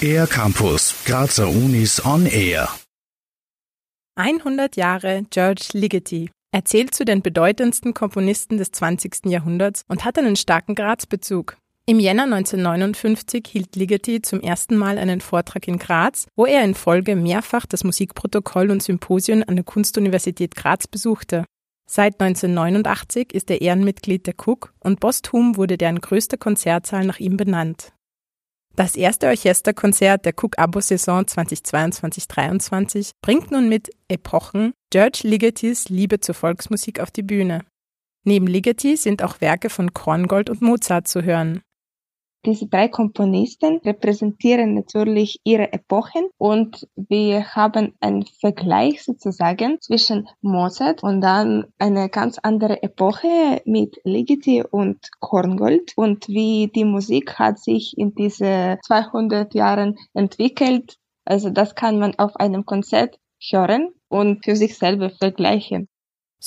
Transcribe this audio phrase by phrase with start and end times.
[0.00, 2.68] Air Campus, Grazer Unis on Air.
[4.16, 6.30] 100 Jahre George Ligeti.
[6.52, 9.26] Er zählt zu den bedeutendsten Komponisten des 20.
[9.26, 11.56] Jahrhunderts und hat einen starken Graz-Bezug.
[11.86, 16.74] Im Jänner 1959 hielt Ligeti zum ersten Mal einen Vortrag in Graz, wo er in
[16.74, 21.44] Folge mehrfach das Musikprotokoll und Symposien an der Kunstuniversität Graz besuchte.
[21.88, 27.36] Seit 1989 ist er Ehrenmitglied der Cook und posthum wurde deren größter Konzertsaal nach ihm
[27.36, 27.92] benannt.
[28.74, 37.00] Das erste Orchesterkonzert der Cook-Abo-Saison 2022-23 bringt nun mit Epochen George Ligetis Liebe zur Volksmusik
[37.00, 37.62] auf die Bühne.
[38.24, 41.62] Neben Ligeti sind auch Werke von Korngold und Mozart zu hören.
[42.46, 51.02] Diese drei Komponisten repräsentieren natürlich ihre Epochen und wir haben einen Vergleich sozusagen zwischen Mozart
[51.02, 57.58] und dann eine ganz andere Epoche mit Ligeti und Korngold und wie die Musik hat
[57.58, 60.98] sich in diese 200 Jahren entwickelt.
[61.24, 65.88] Also das kann man auf einem Konzert hören und für sich selber vergleichen.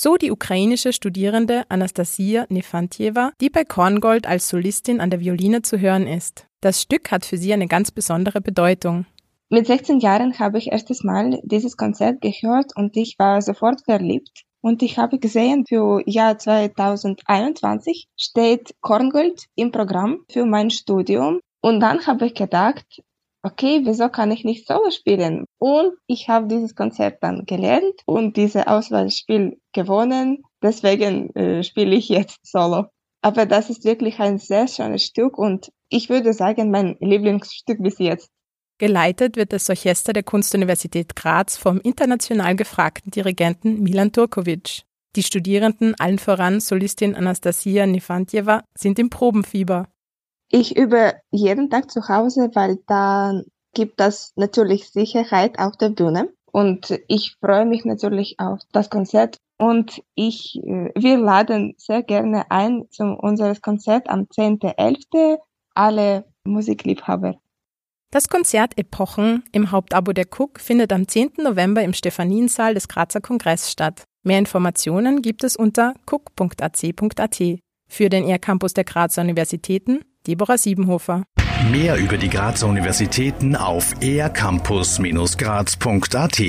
[0.02, 5.78] So die ukrainische Studierende Anastasia Nefantjeva, die bei Korngold als Solistin an der Violine zu
[5.78, 6.46] hören ist.
[6.62, 9.04] Das Stück hat für sie eine ganz besondere Bedeutung.
[9.50, 14.44] Mit 16 Jahren habe ich erstes Mal dieses Konzert gehört und ich war sofort verliebt.
[14.62, 21.40] Und ich habe gesehen, für Jahr 2021 steht Korngold im Programm für mein Studium.
[21.60, 23.02] Und dann habe ich gedacht,
[23.42, 25.44] okay, wieso kann ich nicht Solo spielen?
[25.58, 30.42] Und ich habe dieses Konzert dann gelernt und diese Auswahlspiel gewonnen.
[30.62, 32.86] Deswegen äh, spiele ich jetzt Solo.
[33.22, 37.98] Aber das ist wirklich ein sehr schönes Stück und ich würde sagen, mein Lieblingsstück bis
[37.98, 38.30] jetzt.
[38.78, 44.84] Geleitet wird das Orchester der Kunstuniversität Graz vom international gefragten Dirigenten Milan Turkovic.
[45.16, 49.88] Die Studierenden, allen voran Solistin Anastasia Nefantjeva, sind im Probenfieber.
[50.52, 53.40] Ich übe jeden Tag zu Hause, weil da
[53.72, 56.28] gibt das natürlich Sicherheit auf der Bühne.
[56.50, 59.36] Und ich freue mich natürlich auf das Konzert.
[59.58, 65.38] Und ich, äh, wir laden sehr gerne ein zu unseres Konzert am 10.11.
[65.74, 67.36] alle Musikliebhaber.
[68.10, 71.34] Das Konzert Epochen im Hauptabo der Cook findet am 10.
[71.44, 74.02] November im Stephaniensaal des Grazer Kongress statt.
[74.24, 77.40] Mehr Informationen gibt es unter cook.ac.at.
[77.88, 81.22] Für den ER-Campus der Grazer Universitäten Deborah Siebenhofer.
[81.70, 86.40] Mehr über die Grazer Universitäten auf ercampus-graz.at